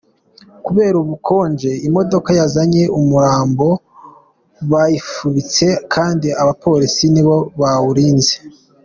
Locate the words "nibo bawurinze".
7.13-8.33